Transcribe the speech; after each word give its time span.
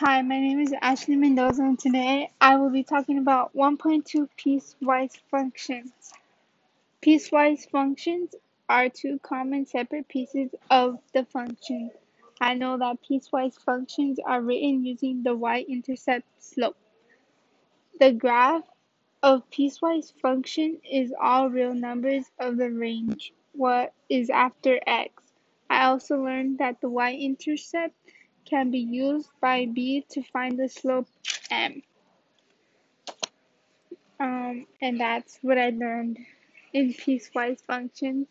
Hi, 0.00 0.22
my 0.22 0.38
name 0.38 0.60
is 0.60 0.72
Ashley 0.80 1.16
Mendoza, 1.16 1.60
and 1.60 1.76
today 1.76 2.30
I 2.40 2.54
will 2.54 2.70
be 2.70 2.84
talking 2.84 3.18
about 3.18 3.52
1.2 3.56 4.28
piecewise 4.38 5.18
functions. 5.28 5.90
Piecewise 7.04 7.68
functions 7.68 8.32
are 8.68 8.88
two 8.88 9.18
common 9.24 9.66
separate 9.66 10.06
pieces 10.06 10.54
of 10.70 11.00
the 11.14 11.24
function. 11.24 11.90
I 12.40 12.54
know 12.54 12.78
that 12.78 12.98
piecewise 13.02 13.58
functions 13.58 14.20
are 14.24 14.40
written 14.40 14.84
using 14.84 15.24
the 15.24 15.34
y-intercept 15.34 16.28
slope. 16.38 16.76
The 17.98 18.12
graph 18.12 18.62
of 19.24 19.50
piecewise 19.50 20.12
function 20.22 20.78
is 20.88 21.12
all 21.20 21.50
real 21.50 21.74
numbers 21.74 22.26
of 22.38 22.56
the 22.56 22.70
range 22.70 23.32
what 23.50 23.92
is 24.08 24.30
after 24.30 24.78
x. 24.86 25.24
I 25.68 25.86
also 25.86 26.22
learned 26.22 26.58
that 26.58 26.80
the 26.80 26.88
y-intercept 26.88 27.96
can 28.48 28.70
be 28.70 28.80
used 28.80 29.30
by 29.40 29.66
b 29.66 30.04
to 30.10 30.22
find 30.32 30.58
the 30.58 30.68
slope 30.68 31.08
m. 31.50 31.82
Um, 34.20 34.66
and 34.82 35.00
that's 35.00 35.38
what 35.42 35.58
I 35.58 35.70
learned 35.70 36.18
in 36.72 36.94
piecewise 36.94 37.64
functions. 37.66 38.28